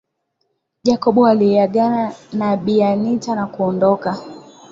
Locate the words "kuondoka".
3.47-4.17